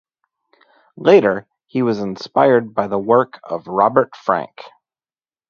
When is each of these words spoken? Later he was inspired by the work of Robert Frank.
Later 0.97 1.45
he 1.67 1.83
was 1.83 1.99
inspired 1.99 2.73
by 2.73 2.87
the 2.87 2.97
work 2.97 3.39
of 3.43 3.67
Robert 3.67 4.15
Frank. 4.15 4.61